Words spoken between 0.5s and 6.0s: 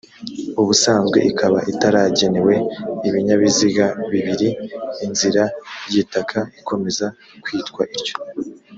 ubusanzwe ikaba itaragenewe ibinyabiziga bibiri inzira y